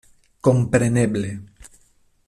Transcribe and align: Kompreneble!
Kompreneble! 0.47 1.29